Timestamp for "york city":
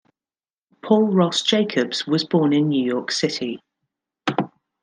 2.83-3.59